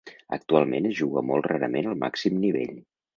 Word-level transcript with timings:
Actualment 0.35 0.87
es 0.91 0.95
juga 1.01 1.23
molt 1.31 1.49
rarament 1.51 1.91
al 1.91 1.99
màxim 2.05 2.41
nivell. 2.47 2.73